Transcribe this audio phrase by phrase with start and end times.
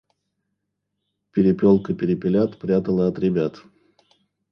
[1.31, 3.61] Перепелка перепелят прятала от ребят.